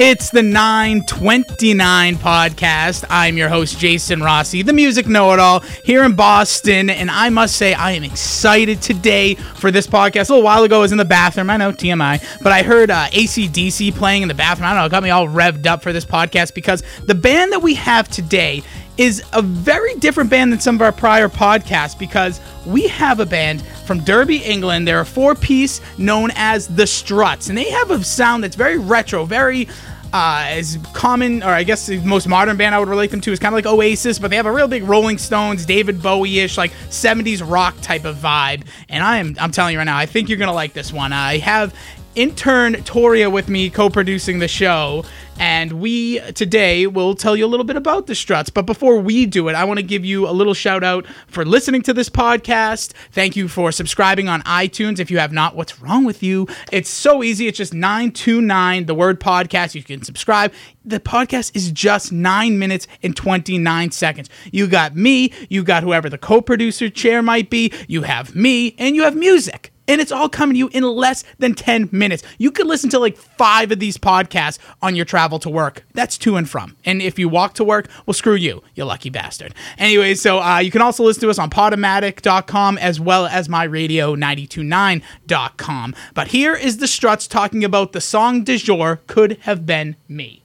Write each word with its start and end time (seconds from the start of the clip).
It's 0.00 0.30
the 0.30 0.44
929 0.44 2.18
podcast. 2.18 3.04
I'm 3.10 3.36
your 3.36 3.48
host, 3.48 3.80
Jason 3.80 4.22
Rossi, 4.22 4.62
the 4.62 4.72
music 4.72 5.08
know 5.08 5.32
it 5.32 5.40
all 5.40 5.58
here 5.82 6.04
in 6.04 6.14
Boston. 6.14 6.88
And 6.88 7.10
I 7.10 7.30
must 7.30 7.56
say, 7.56 7.74
I 7.74 7.90
am 7.90 8.04
excited 8.04 8.80
today 8.80 9.34
for 9.34 9.72
this 9.72 9.88
podcast. 9.88 10.30
A 10.30 10.34
little 10.34 10.44
while 10.44 10.62
ago, 10.62 10.76
I 10.76 10.82
was 10.82 10.92
in 10.92 10.98
the 10.98 11.04
bathroom. 11.04 11.50
I 11.50 11.56
know, 11.56 11.72
TMI, 11.72 12.24
but 12.44 12.52
I 12.52 12.62
heard 12.62 12.92
uh, 12.92 13.08
ACDC 13.08 13.92
playing 13.96 14.22
in 14.22 14.28
the 14.28 14.34
bathroom. 14.34 14.66
I 14.66 14.70
don't 14.70 14.82
know, 14.82 14.86
it 14.86 14.90
got 14.90 15.02
me 15.02 15.10
all 15.10 15.26
revved 15.26 15.66
up 15.66 15.82
for 15.82 15.92
this 15.92 16.04
podcast 16.04 16.54
because 16.54 16.84
the 17.06 17.16
band 17.16 17.50
that 17.50 17.62
we 17.62 17.74
have 17.74 18.08
today 18.08 18.62
is 18.98 19.22
a 19.32 19.40
very 19.40 19.94
different 19.94 20.28
band 20.28 20.52
than 20.52 20.60
some 20.60 20.74
of 20.74 20.82
our 20.82 20.92
prior 20.92 21.28
podcasts 21.28 21.96
because 21.96 22.40
we 22.66 22.88
have 22.88 23.20
a 23.20 23.26
band 23.26 23.62
from 23.86 24.00
Derby, 24.00 24.38
England. 24.38 24.86
They're 24.86 25.00
a 25.00 25.06
four 25.06 25.34
piece 25.34 25.80
known 25.96 26.30
as 26.34 26.66
The 26.66 26.86
Struts, 26.86 27.48
and 27.48 27.56
they 27.56 27.70
have 27.70 27.92
a 27.92 28.02
sound 28.04 28.44
that's 28.44 28.56
very 28.56 28.78
retro, 28.78 29.24
very. 29.24 29.68
Uh, 30.10 30.46
as 30.46 30.78
common, 30.94 31.42
or 31.42 31.50
I 31.50 31.64
guess 31.64 31.84
the 31.84 32.00
most 32.00 32.26
modern 32.26 32.56
band 32.56 32.74
I 32.74 32.78
would 32.78 32.88
relate 32.88 33.10
them 33.10 33.20
to 33.20 33.30
is 33.30 33.38
kind 33.38 33.54
of 33.54 33.58
like 33.58 33.66
Oasis, 33.66 34.18
but 34.18 34.30
they 34.30 34.36
have 34.36 34.46
a 34.46 34.50
real 34.50 34.66
big 34.66 34.84
Rolling 34.84 35.18
Stones, 35.18 35.66
David 35.66 36.02
Bowie-ish, 36.02 36.56
like 36.56 36.70
70s 36.88 37.42
rock 37.46 37.78
type 37.82 38.06
of 38.06 38.16
vibe. 38.16 38.62
And 38.88 39.04
I 39.04 39.18
am, 39.18 39.36
I'm 39.38 39.50
telling 39.50 39.74
you 39.74 39.78
right 39.78 39.84
now, 39.84 39.98
I 39.98 40.06
think 40.06 40.30
you're 40.30 40.38
gonna 40.38 40.54
like 40.54 40.72
this 40.72 40.94
one. 40.94 41.12
I 41.12 41.36
have 41.36 41.74
intern 42.14 42.82
Toria 42.84 43.30
with 43.30 43.48
me 43.48 43.70
co-producing 43.70 44.38
the 44.38 44.48
show, 44.48 45.04
and 45.38 45.74
we 45.74 46.18
today 46.32 46.86
will 46.86 47.14
tell 47.14 47.36
you 47.36 47.44
a 47.44 47.48
little 47.48 47.64
bit 47.64 47.76
about 47.76 48.06
the 48.06 48.14
Struts. 48.14 48.50
But 48.50 48.66
before 48.66 48.98
we 48.98 49.26
do 49.26 49.48
it, 49.48 49.54
I 49.54 49.64
want 49.64 49.78
to 49.78 49.84
give 49.84 50.04
you 50.04 50.28
a 50.28 50.32
little 50.32 50.54
shout 50.54 50.82
out 50.82 51.06
for 51.28 51.44
listening 51.44 51.82
to 51.82 51.94
this 51.94 52.08
podcast. 52.08 52.92
Thank 53.12 53.36
you 53.36 53.46
for 53.48 53.70
subscribing 53.70 54.28
on 54.28 54.42
iTunes. 54.42 54.98
If 54.98 55.10
you 55.10 55.18
have 55.18 55.32
not, 55.32 55.54
what's 55.54 55.80
wrong 55.80 56.04
with 56.04 56.22
you? 56.22 56.48
It's 56.72 56.90
so 56.90 57.22
easy. 57.22 57.46
It's 57.46 57.58
just 57.58 57.72
929, 57.74 58.86
the 58.86 58.94
word 58.94 59.20
podcast. 59.20 59.74
You 59.74 59.82
can 59.82 60.02
subscribe. 60.02 60.52
The 60.84 61.00
podcast 61.00 61.54
is 61.54 61.70
just 61.70 62.10
nine 62.10 62.58
minutes 62.58 62.88
and 63.02 63.14
29 63.14 63.90
seconds. 63.92 64.28
You 64.50 64.66
got 64.66 64.96
me, 64.96 65.32
you 65.48 65.62
got 65.62 65.82
whoever 65.82 66.08
the 66.10 66.18
co 66.18 66.40
producer 66.40 66.88
chair 66.88 67.22
might 67.22 67.50
be, 67.50 67.72
you 67.86 68.02
have 68.02 68.34
me, 68.34 68.74
and 68.78 68.96
you 68.96 69.04
have 69.04 69.14
music 69.14 69.72
and 69.88 70.00
it's 70.00 70.12
all 70.12 70.28
coming 70.28 70.54
to 70.54 70.58
you 70.58 70.68
in 70.68 70.84
less 70.84 71.24
than 71.38 71.54
10 71.54 71.88
minutes. 71.90 72.22
You 72.38 72.52
could 72.52 72.66
listen 72.66 72.90
to 72.90 72.98
like 72.98 73.16
five 73.16 73.72
of 73.72 73.78
these 73.80 73.96
podcasts 73.96 74.58
on 74.82 74.94
your 74.94 75.06
travel 75.06 75.38
to 75.40 75.50
work. 75.50 75.84
That's 75.94 76.16
to 76.18 76.36
and 76.36 76.48
from. 76.48 76.76
And 76.84 77.02
if 77.02 77.18
you 77.18 77.28
walk 77.28 77.54
to 77.54 77.64
work, 77.64 77.88
well, 78.06 78.14
screw 78.14 78.34
you, 78.34 78.62
you 78.74 78.84
lucky 78.84 79.10
bastard. 79.10 79.54
Anyway, 79.78 80.14
so 80.14 80.40
uh, 80.40 80.58
you 80.58 80.70
can 80.70 80.82
also 80.82 81.02
listen 81.02 81.22
to 81.22 81.30
us 81.30 81.38
on 81.38 81.48
podomatic.com 81.50 82.78
as 82.78 83.00
well 83.00 83.26
as 83.26 83.48
myradio929.com. 83.48 85.94
But 86.14 86.28
here 86.28 86.54
is 86.54 86.76
the 86.76 86.86
Struts 86.86 87.26
talking 87.26 87.64
about 87.64 87.92
the 87.92 88.00
song 88.00 88.44
du 88.44 88.56
jour, 88.58 89.00
Could 89.06 89.38
Have 89.42 89.66
Been 89.66 89.96
Me. 90.08 90.42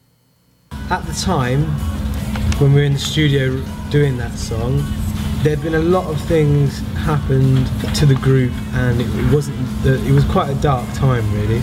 At 0.89 1.05
the 1.05 1.13
time, 1.13 1.66
when 2.59 2.73
we 2.73 2.81
were 2.81 2.85
in 2.85 2.94
the 2.94 3.00
studio 3.00 3.63
doing 3.89 4.17
that 4.17 4.38
song, 4.38 4.83
there'd 5.44 5.61
been 5.61 5.75
a 5.75 5.80
lot 5.80 6.05
of 6.08 6.19
things 6.22 6.80
happened 6.95 7.67
to 7.95 8.05
the 8.05 8.16
group, 8.16 8.53
and 8.73 9.02
it, 9.02 9.33
wasn't. 9.33 9.58
The, 9.83 9.95
it 10.08 10.11
was 10.11 10.23
quite 10.25 10.50
a 10.50 10.55
dark 10.61 10.91
time, 10.94 11.30
really, 11.33 11.61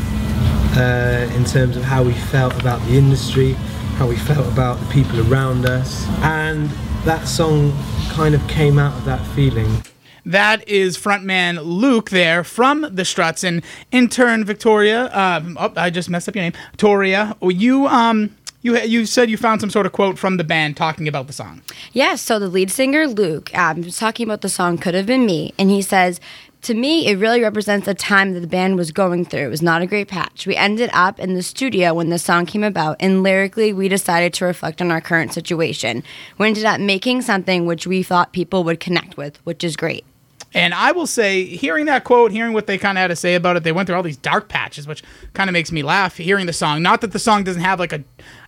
uh, 0.77 1.35
in 1.35 1.45
terms 1.45 1.77
of 1.77 1.83
how 1.83 2.03
we 2.03 2.13
felt 2.13 2.59
about 2.61 2.81
the 2.87 2.97
industry, 2.97 3.55
how 3.97 4.07
we 4.07 4.17
felt 4.17 4.47
about 4.47 4.79
the 4.81 4.87
people 4.87 5.33
around 5.33 5.65
us, 5.65 6.07
and 6.23 6.69
that 7.05 7.27
song 7.27 7.73
kind 8.11 8.35
of 8.35 8.47
came 8.49 8.79
out 8.79 8.95
of 8.99 9.05
that 9.07 9.27
feeling. 9.29 9.83
That 10.27 10.69
is 10.69 10.99
frontman 10.99 11.65
Luke 11.65 12.11
there 12.11 12.45
from 12.45 12.87
the 12.95 13.07
Struts, 13.07 13.43
and 13.43 13.63
intern 13.91 14.45
Victoria. 14.45 15.07
Uh, 15.07 15.43
oh, 15.57 15.73
I 15.77 15.89
just 15.89 16.11
messed 16.11 16.29
up 16.29 16.35
your 16.35 16.45
name, 16.45 16.53
Toria. 16.77 17.35
You 17.41 17.87
um 17.87 18.37
you 18.63 18.79
you 18.79 19.07
said 19.07 19.31
you 19.31 19.37
found 19.37 19.61
some 19.61 19.71
sort 19.71 19.87
of 19.87 19.93
quote 19.93 20.19
from 20.19 20.37
the 20.37 20.45
band 20.45 20.77
talking 20.77 21.09
about 21.09 21.27
the 21.27 21.33
song. 21.33 21.63
Yeah, 21.93 22.15
so 22.17 22.39
the 22.39 22.49
lead 22.49 22.71
singer, 22.71 23.07
Luke, 23.07 23.57
um, 23.57 23.83
was 23.83 23.97
talking 23.97 24.25
about 24.27 24.43
the 24.43 24.49
song 24.49 24.79
Could 24.79 24.95
Have 24.95 25.07
Been 25.07 25.25
Me. 25.27 25.53
And 25.59 25.71
he 25.71 25.83
says, 25.83 26.21
To 26.63 26.75
me, 26.75 27.07
it 27.07 27.17
really 27.17 27.41
represents 27.41 27.89
a 27.89 27.95
time 27.95 28.35
that 28.35 28.41
the 28.41 28.47
band 28.47 28.77
was 28.77 28.93
going 28.93 29.25
through. 29.25 29.47
It 29.47 29.51
was 29.51 29.63
not 29.63 29.83
a 29.83 29.87
great 29.87 30.09
patch. 30.09 30.47
We 30.47 30.57
ended 30.57 30.91
up 30.93 31.19
in 31.19 31.35
the 31.35 31.43
studio 31.43 31.95
when 31.95 32.11
the 32.11 32.19
song 32.19 32.45
came 32.47 32.65
about, 32.65 32.97
and 33.01 33.23
lyrically, 33.23 33.73
we 33.73 33.89
decided 33.89 34.35
to 34.35 34.45
reflect 34.45 34.83
on 34.83 34.91
our 34.91 35.01
current 35.01 35.33
situation. 35.33 36.03
We 36.37 36.49
ended 36.49 36.65
up 36.67 36.81
making 36.81 37.23
something 37.23 37.65
which 37.65 37.87
we 37.87 38.03
thought 38.03 38.33
people 38.33 38.65
would 38.65 38.81
connect 38.81 39.17
with, 39.17 39.39
which 39.45 39.65
is 39.65 39.77
great. 39.77 40.05
And 40.53 40.75
I 40.75 40.91
will 40.93 41.07
say, 41.07 41.45
hearing 41.45 41.87
that 41.87 42.03
quote, 42.03 42.33
hearing 42.33 42.53
what 42.53 42.67
they 42.67 42.77
kind 42.77 42.99
of 42.99 43.03
had 43.03 43.09
to 43.09 43.17
say 43.17 43.37
about 43.37 43.57
it, 43.57 43.63
they 43.63 43.71
went 43.71 43.87
through 43.87 43.97
all 43.97 44.03
these 44.03 44.17
dark 44.17 44.49
patches, 44.49 44.87
which 44.87 45.03
kind 45.33 45.49
of 45.49 45.53
makes 45.53 45.71
me 45.71 45.83
laugh. 45.83 46.17
Hearing 46.17 46.47
the 46.47 46.53
song, 46.53 46.83
not 46.83 47.03
that 47.03 47.13
the 47.13 47.21
song 47.21 47.45
doesn't 47.45 47.63
have 47.63 47.79
like 47.79 47.93
a, 47.93 48.03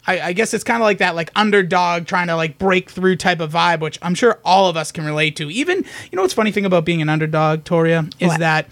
I, 0.06 0.20
I 0.20 0.32
guess 0.32 0.52
it's 0.52 0.64
kind 0.64 0.82
of 0.82 0.84
like 0.84 0.98
that 0.98 1.14
like 1.14 1.30
underdog 1.36 2.06
trying 2.06 2.26
to 2.26 2.34
like 2.34 2.58
break 2.58 2.90
through 2.90 3.16
type 3.16 3.38
of 3.38 3.52
vibe, 3.52 3.80
which 3.80 3.98
I'm 4.02 4.16
sure 4.16 4.40
all 4.44 4.68
of 4.68 4.76
us 4.76 4.90
can 4.90 5.04
relate 5.04 5.36
to. 5.36 5.50
Even 5.50 5.78
you 6.10 6.16
know 6.16 6.22
what's 6.22 6.34
funny 6.34 6.50
thing 6.50 6.64
about 6.64 6.84
being 6.84 7.02
an 7.02 7.08
underdog, 7.08 7.64
Toria, 7.64 8.08
is 8.18 8.28
What? 8.28 8.40
that 8.40 8.68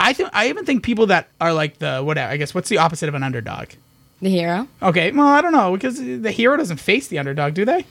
I 0.00 0.12
think 0.12 0.30
I 0.32 0.48
even 0.48 0.64
think 0.64 0.82
people 0.82 1.06
that 1.06 1.28
are 1.40 1.52
like 1.52 1.78
the 1.78 2.00
whatever. 2.00 2.32
I 2.32 2.36
guess 2.36 2.54
what's 2.54 2.68
the 2.68 2.78
opposite 2.78 3.08
of 3.08 3.14
an 3.14 3.22
underdog? 3.22 3.68
The 4.20 4.30
hero? 4.30 4.66
Okay, 4.82 5.12
well 5.12 5.28
I 5.28 5.40
don't 5.40 5.52
know 5.52 5.72
because 5.72 5.98
the 5.98 6.32
hero 6.32 6.56
doesn't 6.56 6.78
face 6.78 7.06
the 7.06 7.18
underdog, 7.18 7.54
do 7.54 7.64
they? 7.64 7.86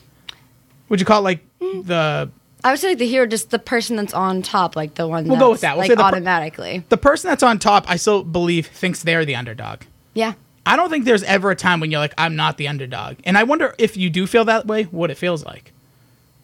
Would 0.90 1.00
you 1.00 1.06
call 1.06 1.22
it 1.22 1.24
like 1.24 1.60
mm. 1.60 1.86
the 1.86 2.30
I 2.66 2.72
would 2.72 2.80
say 2.80 2.90
like 2.90 2.98
the 2.98 3.08
hero, 3.08 3.28
just 3.28 3.52
the 3.52 3.60
person 3.60 3.96
that's 3.96 4.14
on 4.14 4.42
top, 4.42 4.76
like 4.76 4.96
the 4.96 5.08
one 5.08 5.26
We'll 5.26 5.36
that's 5.36 5.40
go 5.40 5.52
with 5.52 5.62
that. 5.62 5.74
We'll 5.74 5.82
like 5.84 5.92
say 5.92 5.96
the 5.96 6.02
per- 6.02 6.08
automatically. 6.08 6.84
the 6.90 6.98
person 6.98 7.30
that's 7.30 7.44
on 7.44 7.60
top? 7.60 7.86
I 7.88 7.96
still 7.96 8.24
believe 8.24 8.66
thinks 8.68 9.04
they're 9.04 9.24
the 9.24 9.36
underdog. 9.36 9.82
yeah. 10.14 10.34
I 10.68 10.76
don't 10.76 10.90
think 10.90 11.06
there's 11.06 11.22
ever 11.22 11.52
a 11.52 11.56
time 11.56 11.80
when 11.80 11.92
you're 11.92 12.00
like, 12.00 12.16
I'm 12.18 12.36
not 12.36 12.58
the 12.58 12.68
underdog. 12.68 13.18
And 13.24 13.38
I 13.38 13.44
wonder 13.44 13.76
if 13.78 13.96
you 13.96 14.10
do 14.10 14.26
feel 14.26 14.46
that 14.46 14.66
way, 14.66 14.86
what 14.86 15.12
it 15.12 15.16
feels 15.16 15.46
like. 15.46 15.72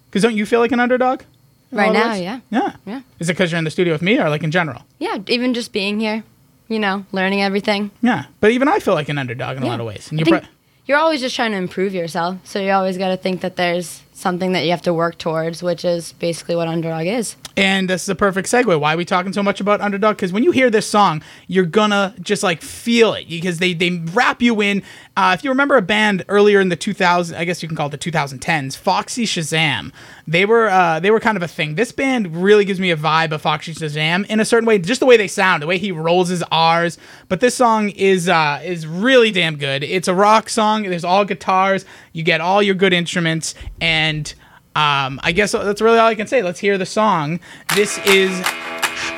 Because 0.05 0.21
don't 0.21 0.35
you 0.37 0.45
feel 0.45 0.59
like 0.59 0.71
an 0.71 0.79
underdog? 0.79 1.23
Right 1.71 1.91
now, 1.91 2.11
ways? 2.11 2.21
yeah. 2.21 2.39
Yeah. 2.51 2.75
Yeah. 2.85 3.01
Is 3.17 3.29
it 3.29 3.33
because 3.33 3.51
you're 3.51 3.57
in 3.57 3.63
the 3.63 3.71
studio 3.71 3.93
with 3.95 4.03
me 4.03 4.19
or 4.19 4.29
like 4.29 4.43
in 4.43 4.51
general? 4.51 4.83
Yeah, 4.99 5.17
even 5.27 5.55
just 5.55 5.71
being 5.73 5.99
here, 5.99 6.23
you 6.67 6.77
know, 6.77 7.03
learning 7.11 7.41
everything. 7.41 7.89
Yeah. 8.03 8.25
But 8.41 8.51
even 8.51 8.67
I 8.67 8.77
feel 8.77 8.93
like 8.93 9.09
an 9.09 9.17
underdog 9.17 9.57
in 9.57 9.63
a 9.63 9.65
lot 9.65 9.79
of 9.79 9.87
ways. 9.87 10.11
And 10.11 10.19
you're 10.19 10.25
think 10.25 10.41
pro- 10.41 10.49
you're 10.85 10.99
always 10.99 11.19
just 11.21 11.35
trying 11.35 11.51
to 11.53 11.57
improve 11.57 11.95
yourself. 11.95 12.37
So 12.43 12.59
you 12.59 12.69
always 12.73 12.99
got 12.99 13.09
to 13.09 13.17
think 13.17 13.41
that 13.41 13.55
there's 13.55 14.03
something 14.21 14.53
that 14.53 14.63
you 14.63 14.71
have 14.71 14.81
to 14.83 14.93
work 14.93 15.17
towards, 15.17 15.61
which 15.61 15.83
is 15.83 16.13
basically 16.13 16.55
what 16.55 16.67
underdog 16.67 17.05
is. 17.05 17.35
And 17.57 17.89
this 17.89 18.03
is 18.03 18.09
a 18.09 18.15
perfect 18.15 18.47
segue. 18.47 18.79
Why 18.79 18.93
are 18.93 18.97
we 18.97 19.03
talking 19.03 19.33
so 19.33 19.43
much 19.43 19.59
about 19.59 19.81
underdog? 19.81 20.15
Because 20.15 20.31
when 20.31 20.43
you 20.43 20.51
hear 20.51 20.69
this 20.69 20.87
song, 20.87 21.21
you're 21.47 21.65
gonna 21.65 22.15
just 22.21 22.43
like 22.43 22.61
feel 22.61 23.13
it 23.13 23.27
because 23.27 23.59
they 23.59 23.73
they 23.73 24.01
wrap 24.13 24.41
you 24.41 24.61
in. 24.61 24.83
Uh, 25.17 25.35
if 25.37 25.43
you 25.43 25.49
remember 25.49 25.75
a 25.75 25.81
band 25.81 26.23
earlier 26.29 26.61
in 26.61 26.69
the 26.69 26.75
2000, 26.77 27.35
I 27.35 27.43
guess 27.43 27.61
you 27.61 27.67
can 27.67 27.75
call 27.75 27.87
it 27.87 27.91
the 27.91 27.97
2010s, 27.97 28.77
Foxy 28.77 29.25
Shazam. 29.25 29.91
They 30.25 30.45
were 30.45 30.69
uh, 30.69 31.01
they 31.01 31.11
were 31.11 31.19
kind 31.19 31.35
of 31.35 31.43
a 31.43 31.47
thing. 31.47 31.75
This 31.75 31.91
band 31.91 32.41
really 32.41 32.63
gives 32.63 32.79
me 32.79 32.91
a 32.91 32.97
vibe 32.97 33.33
of 33.33 33.41
Foxy 33.41 33.73
Shazam 33.73 34.25
in 34.27 34.39
a 34.39 34.45
certain 34.45 34.65
way, 34.65 34.79
just 34.79 35.01
the 35.01 35.05
way 35.05 35.17
they 35.17 35.27
sound, 35.27 35.61
the 35.61 35.67
way 35.67 35.77
he 35.77 35.91
rolls 35.91 36.29
his 36.29 36.43
R's. 36.51 36.97
But 37.27 37.41
this 37.41 37.55
song 37.55 37.89
is 37.89 38.29
uh, 38.29 38.61
is 38.63 38.87
really 38.87 39.31
damn 39.31 39.57
good. 39.57 39.83
It's 39.83 40.07
a 40.07 40.15
rock 40.15 40.47
song. 40.47 40.83
There's 40.83 41.03
all 41.03 41.25
guitars. 41.25 41.83
You 42.13 42.23
get 42.23 42.41
all 42.41 42.61
your 42.61 42.75
good 42.75 42.93
instruments 42.93 43.55
and. 43.79 44.33
Um, 44.73 45.19
I 45.21 45.33
guess 45.33 45.51
that's 45.51 45.81
really 45.81 45.99
all 45.99 46.07
I 46.07 46.15
can 46.15 46.27
say. 46.27 46.41
Let's 46.41 46.57
hear 46.61 46.77
the 46.77 46.85
song. 46.85 47.41
This 47.75 47.97
is 48.07 48.31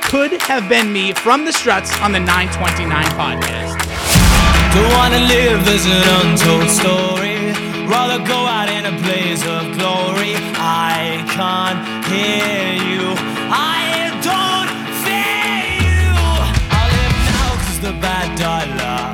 Could 0.02 0.32
Have 0.42 0.68
Been 0.68 0.92
Me 0.92 1.12
from 1.12 1.44
the 1.44 1.52
Struts 1.52 1.96
on 2.00 2.10
the 2.10 2.18
929 2.18 3.04
podcast. 3.14 3.78
Don't 4.74 4.92
wanna 4.98 5.20
live 5.20 5.62
as 5.68 5.86
an 5.86 6.02
untold 6.26 6.68
story. 6.68 7.38
Rather 7.86 8.18
go 8.26 8.34
out 8.34 8.68
in 8.68 8.84
a 8.84 9.00
blaze 9.02 9.46
of 9.46 9.62
glory. 9.78 10.34
I 10.58 11.22
can't 11.30 12.04
hear 12.10 12.74
you. 12.90 13.14
I 13.48 14.10
don't 14.26 14.72
fear 15.06 15.62
you. 15.86 16.10
I 16.74 16.82
live 16.98 17.16
now 17.30 17.50
'cause 17.62 17.78
the 17.78 17.92
bad 18.02 18.36
die 18.36 19.13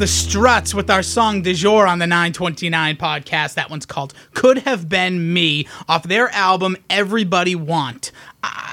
the 0.00 0.06
Struts 0.06 0.72
with 0.72 0.88
our 0.88 1.02
song 1.02 1.42
du 1.42 1.52
jour 1.52 1.86
on 1.86 1.98
the 1.98 2.06
929 2.06 2.96
podcast. 2.96 3.52
That 3.52 3.68
one's 3.68 3.84
called 3.84 4.14
Could 4.32 4.60
Have 4.60 4.88
Been 4.88 5.34
Me 5.34 5.68
off 5.90 6.04
their 6.04 6.30
album 6.30 6.78
Everybody 6.88 7.54
Want. 7.54 8.10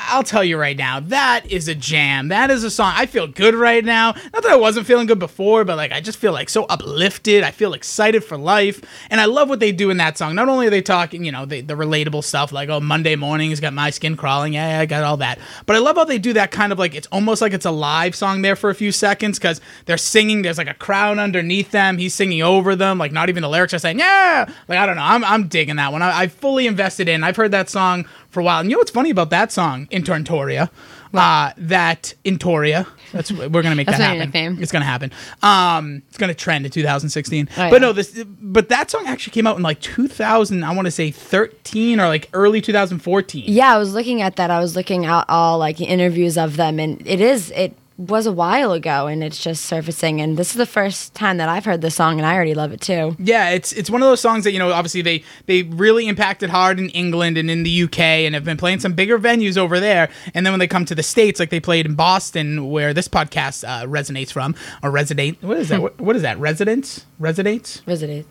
I'll 0.08 0.24
tell 0.24 0.44
you 0.44 0.58
right 0.58 0.78
now, 0.78 1.00
that 1.00 1.46
is 1.52 1.68
a 1.68 1.76
jam. 1.76 2.30
That 2.30 2.50
is 2.50 2.64
a 2.64 2.72
song. 2.72 2.94
I 2.96 3.06
feel 3.06 3.28
good 3.28 3.54
right 3.54 3.84
now. 3.84 4.14
Not 4.34 4.44
that 4.44 4.52
I 4.52 4.56
wasn't 4.56 4.88
feeling 4.88 5.08
good 5.08 5.20
before, 5.20 5.66
but 5.66 5.78
like 5.78 5.92
I 5.92 6.02
just 6.02 6.18
feel 6.18 6.32
like 6.32 6.50
so 6.50 6.64
uplifted. 6.66 7.44
I 7.44 7.52
feel 7.52 7.74
excited 7.74 8.24
for 8.24 8.38
life. 8.38 8.82
And 9.10 9.20
I 9.20 9.26
love 9.26 9.50
what 9.50 9.60
they 9.60 9.72
do 9.72 9.90
in 9.90 9.98
that 9.98 10.18
song. 10.18 10.36
Not 10.36 10.50
only 10.50 10.68
are 10.68 10.70
they 10.72 10.82
talking, 10.82 11.26
you 11.26 11.32
know, 11.32 11.46
the, 11.46 11.62
the 11.62 11.74
relatable 11.74 12.24
stuff 12.24 12.52
like, 12.52 12.70
oh, 12.70 12.80
Monday 12.80 13.16
morning's 13.16 13.60
got 13.60 13.74
my 13.74 13.90
skin 13.90 14.16
crawling. 14.16 14.54
Yeah, 14.54 14.80
I 14.80 14.86
got 14.86 15.04
all 15.04 15.18
that. 15.18 15.40
But 15.66 15.76
I 15.76 15.80
love 15.80 15.98
how 15.98 16.06
they 16.06 16.20
do 16.20 16.34
that 16.34 16.52
kind 16.52 16.72
of 16.72 16.80
like, 16.80 16.96
it's 16.96 17.08
almost 17.08 17.42
like 17.42 17.54
it's 17.54 17.66
a 17.66 17.72
live 17.72 18.16
song 18.16 18.42
there 18.42 18.56
for 18.56 18.70
a 18.70 18.76
few 18.76 18.92
seconds 18.92 19.38
because 19.38 19.62
they're 19.86 19.98
singing. 19.98 20.42
There's 20.42 20.58
like 20.58 20.70
a 20.70 20.74
crowd 20.74 21.18
underneath 21.20 21.72
them. 21.72 21.98
He's 21.98 22.14
singing 22.14 22.42
over 22.42 22.76
them. 22.76 22.98
Like, 22.98 23.12
not 23.12 23.30
even 23.30 23.42
the 23.42 23.50
lyrics 23.50 23.74
are 23.74 23.80
saying, 23.80 24.00
yeah. 24.00 24.50
Like, 24.68 24.80
I 24.80 24.86
don't 24.86 24.96
know. 24.96 25.04
I'm, 25.04 25.24
I'm 25.24 25.48
digging 25.48 25.76
that 25.76 25.92
one. 25.92 26.02
I, 26.02 26.22
I 26.22 26.28
fully 26.28 26.68
invested 26.68 27.10
in. 27.10 27.24
I've 27.24 27.36
heard 27.36 27.52
that 27.52 27.70
song 27.70 28.06
for 28.38 28.42
a 28.42 28.44
while. 28.44 28.60
And 28.60 28.70
you 28.70 28.76
know 28.76 28.80
what's 28.80 28.92
funny 28.92 29.10
about 29.10 29.32
that 29.32 29.52
song, 29.52 29.88
Intorntoria? 29.88 30.70
Uh, 31.12 31.52
that 31.58 32.14
Intoria. 32.24 32.86
That's 33.12 33.32
we're 33.32 33.64
gonna 33.64 33.74
make 33.74 33.88
that 33.88 34.00
happen. 34.00 34.62
It's 34.62 34.72
gonna 34.72 34.86
happen. 34.86 35.12
Um, 35.42 36.04
it's 36.10 36.20
gonna 36.20 36.36
trend 36.36 36.64
in 36.66 36.72
2016. 36.72 37.50
Oh, 37.58 37.70
but 37.72 37.82
no, 37.82 37.94
this. 37.94 38.24
But 38.40 38.70
that 38.70 38.92
song 38.92 39.08
actually 39.08 39.32
came 39.32 39.48
out 39.48 39.58
in 39.58 39.64
like 39.64 39.82
2000. 39.82 40.64
I 40.64 40.76
want 40.76 40.86
to 40.86 40.92
say 40.92 41.10
13 41.10 42.00
or 42.00 42.08
like 42.08 42.30
early 42.34 42.62
2014. 42.62 43.46
Yeah, 43.48 43.74
I 43.74 43.80
was 43.80 43.96
looking 43.96 44.22
at 44.22 44.36
that. 44.36 44.52
I 44.52 44.60
was 44.60 44.76
looking 44.76 45.06
at 45.06 45.26
all 45.28 45.58
like 45.58 45.82
interviews 45.82 46.38
of 46.38 46.58
them, 46.58 46.80
and 46.80 47.02
it 47.08 47.20
is 47.22 47.50
it 47.52 47.74
was 47.98 48.26
a 48.26 48.32
while 48.32 48.72
ago, 48.74 49.08
and 49.08 49.24
it's 49.24 49.42
just 49.42 49.66
surfacing. 49.66 50.22
And 50.22 50.38
this 50.38 50.52
is 50.52 50.58
the 50.58 50.66
first 50.66 51.14
time 51.14 51.38
that 51.38 51.50
I've 51.50 51.66
heard 51.66 51.82
the 51.82 51.92
song, 51.92 52.20
and 52.20 52.26
I 52.26 52.36
already 52.36 52.54
love 52.54 52.72
it 52.72 52.82
too. 52.82 53.16
Yeah, 53.20 53.50
it's 53.50 53.74
it's 53.74 53.90
one 53.90 54.02
of 54.02 54.08
those 54.08 54.22
songs 54.22 54.44
that 54.44 54.52
you 54.52 54.60
know 54.60 54.72
obviously 54.72 55.02
they 55.02 55.24
they 55.48 55.64
really 55.64 56.08
impacted 56.08 56.50
hard 56.50 56.80
in 56.80 56.90
England 56.90 57.38
and 57.38 57.50
in 57.50 57.64
the 57.64 57.84
UK 57.84 58.00
and 58.00 58.36
have 58.36 58.44
been 58.44 58.58
playing 58.58 58.80
some 58.80 58.94
bigger 58.94 59.18
venues 59.18 59.58
over 59.58 59.80
there. 59.80 60.10
And 60.34 60.46
then 60.46 60.54
when 60.54 60.60
they 60.60 60.68
come 60.68 60.86
to 60.86 60.96
the 60.96 61.04
states, 61.04 61.40
like 61.40 61.50
they 61.50 61.60
played 61.60 61.86
in 61.86 61.96
Boston, 61.96 62.70
where 62.70 62.94
this 62.94 63.08
podcast 63.08 63.68
uh, 63.68 63.86
resonates 63.86 64.32
from, 64.32 64.56
or 64.84 64.92
resonate. 64.92 65.42
What 65.42 65.58
is 65.58 65.70
that? 65.70 65.82
what, 65.82 66.00
what 66.00 66.16
is 66.16 66.22
that? 66.22 66.38
Residents? 66.40 67.06
Resonates? 67.20 67.82
Visited. 67.84 68.26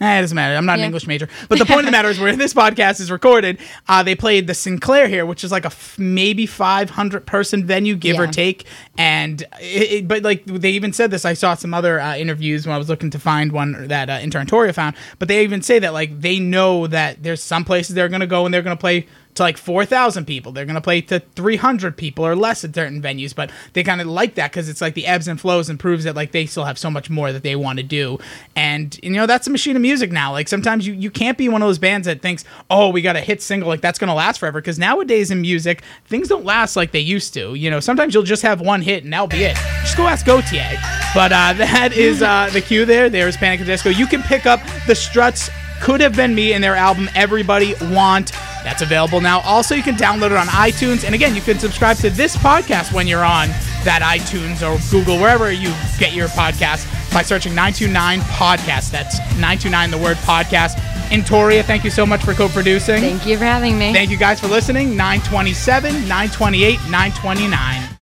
Eh, 0.00 0.18
it 0.18 0.22
doesn't 0.22 0.34
matter. 0.34 0.56
I'm 0.56 0.64
not 0.64 0.78
an 0.78 0.80
English 0.86 1.06
major. 1.06 1.28
But 1.48 1.58
the 1.58 1.66
point 1.66 1.80
of 1.80 1.84
the 1.86 1.90
matter 1.92 2.08
is, 2.08 2.18
where 2.18 2.34
this 2.34 2.54
podcast 2.54 3.00
is 3.00 3.10
recorded, 3.10 3.58
uh, 3.86 4.02
they 4.02 4.14
played 4.14 4.46
the 4.46 4.54
Sinclair 4.54 5.08
here, 5.08 5.26
which 5.26 5.44
is 5.44 5.52
like 5.52 5.64
a 5.64 5.66
f- 5.66 5.98
maybe 5.98 6.46
500 6.46 7.26
person 7.26 7.66
venue, 7.66 7.96
give 7.96 8.16
or 8.18 8.26
take. 8.32 8.64
And 8.96 9.42
it, 9.60 9.92
it- 9.92 10.08
but 10.08 10.22
like 10.22 10.44
they 10.46 10.70
even 10.70 10.92
said 10.94 11.10
this. 11.10 11.24
I 11.26 11.34
saw 11.34 11.54
some 11.54 11.74
other 11.74 12.00
uh, 12.00 12.16
interviews 12.16 12.66
when 12.66 12.74
I 12.74 12.78
was 12.78 12.88
looking 12.88 13.10
to 13.10 13.18
find 13.18 13.52
one 13.52 13.88
that 13.88 14.08
uh, 14.08 14.18
Interntoria 14.20 14.74
found. 14.74 14.96
But 15.18 15.28
they 15.28 15.42
even 15.44 15.60
say 15.60 15.78
that 15.80 15.92
like 15.92 16.18
they 16.20 16.38
know 16.38 16.86
that 16.86 17.22
there's 17.22 17.42
some 17.42 17.64
places 17.66 17.94
they're 17.94 18.08
going 18.08 18.20
to 18.20 18.26
go 18.26 18.46
and 18.46 18.54
they're 18.54 18.62
going 18.62 18.76
to 18.76 18.80
play 18.80 19.06
to 19.40 19.44
like 19.44 19.56
4,000 19.56 20.26
people. 20.26 20.52
They're 20.52 20.66
going 20.66 20.74
to 20.74 20.80
play 20.80 21.00
to 21.02 21.20
300 21.20 21.96
people 21.96 22.26
or 22.26 22.36
less 22.36 22.62
at 22.62 22.74
certain 22.74 23.02
venues, 23.02 23.34
but 23.34 23.50
they 23.72 23.82
kind 23.82 24.00
of 24.00 24.06
like 24.06 24.34
that 24.34 24.52
because 24.52 24.68
it's 24.68 24.80
like 24.80 24.94
the 24.94 25.06
ebbs 25.06 25.26
and 25.28 25.40
flows 25.40 25.68
and 25.68 25.80
proves 25.80 26.04
that 26.04 26.14
like 26.14 26.32
they 26.32 26.46
still 26.46 26.64
have 26.64 26.78
so 26.78 26.90
much 26.90 27.10
more 27.10 27.32
that 27.32 27.42
they 27.42 27.56
want 27.56 27.78
to 27.78 27.82
do. 27.82 28.18
And, 28.54 28.98
you 29.02 29.10
know, 29.10 29.26
that's 29.26 29.46
a 29.46 29.50
machine 29.50 29.76
of 29.76 29.82
music 29.82 30.12
now. 30.12 30.32
Like 30.32 30.46
sometimes 30.46 30.86
you, 30.86 30.92
you 30.92 31.10
can't 31.10 31.38
be 31.38 31.48
one 31.48 31.62
of 31.62 31.68
those 31.68 31.78
bands 31.78 32.06
that 32.06 32.20
thinks, 32.20 32.44
oh, 32.70 32.90
we 32.90 33.02
got 33.02 33.16
a 33.16 33.20
hit 33.20 33.42
single, 33.42 33.68
like 33.68 33.80
that's 33.80 33.98
going 33.98 34.08
to 34.08 34.14
last 34.14 34.38
forever. 34.38 34.60
Because 34.60 34.78
nowadays 34.78 35.30
in 35.30 35.40
music, 35.40 35.82
things 36.04 36.28
don't 36.28 36.44
last 36.44 36.76
like 36.76 36.92
they 36.92 37.00
used 37.00 37.32
to. 37.34 37.54
You 37.54 37.70
know, 37.70 37.80
sometimes 37.80 38.12
you'll 38.12 38.22
just 38.22 38.42
have 38.42 38.60
one 38.60 38.82
hit 38.82 39.04
and 39.04 39.12
that'll 39.12 39.26
be 39.26 39.44
it. 39.44 39.56
Just 39.82 39.96
go 39.96 40.06
ask 40.06 40.26
Gotye. 40.26 40.76
But 41.14 41.32
uh, 41.32 41.52
that 41.56 41.92
is 41.94 42.22
uh, 42.22 42.50
the 42.52 42.60
cue 42.60 42.84
there. 42.84 43.08
There's 43.08 43.38
Panic 43.38 43.60
at 43.60 43.66
the 43.66 43.72
Disco. 43.72 43.88
You 43.88 44.06
can 44.06 44.22
pick 44.22 44.44
up 44.44 44.60
the 44.86 44.94
Struts 44.94 45.48
could 45.80 46.02
have 46.02 46.14
been 46.14 46.34
me 46.34 46.52
in 46.52 46.60
their 46.60 46.76
album 46.76 47.08
Everybody 47.14 47.74
Want. 47.80 48.32
That's 48.64 48.82
available 48.82 49.20
now. 49.20 49.40
Also, 49.40 49.74
you 49.74 49.82
can 49.82 49.96
download 49.96 50.26
it 50.26 50.36
on 50.36 50.46
iTunes. 50.48 51.04
And 51.04 51.14
again, 51.14 51.34
you 51.34 51.40
can 51.40 51.58
subscribe 51.58 51.96
to 51.98 52.10
this 52.10 52.36
podcast 52.36 52.92
when 52.92 53.06
you're 53.06 53.24
on 53.24 53.48
that 53.84 54.02
iTunes 54.02 54.62
or 54.62 54.78
Google, 54.90 55.18
wherever 55.18 55.50
you 55.50 55.72
get 55.98 56.14
your 56.14 56.28
podcast, 56.28 56.86
by 57.12 57.22
searching 57.22 57.54
929 57.54 58.20
Podcast. 58.20 58.90
That's 58.90 59.18
929, 59.40 59.90
the 59.90 59.98
word 59.98 60.16
podcast. 60.18 60.78
Intoria, 61.10 61.64
thank 61.64 61.82
you 61.82 61.90
so 61.90 62.06
much 62.06 62.22
for 62.22 62.34
co 62.34 62.48
producing. 62.48 63.00
Thank 63.00 63.26
you 63.26 63.36
for 63.36 63.44
having 63.44 63.78
me. 63.78 63.92
Thank 63.92 64.10
you 64.10 64.16
guys 64.16 64.40
for 64.40 64.46
listening. 64.46 64.96
927, 64.96 65.92
928, 66.02 66.74
929. 66.88 67.89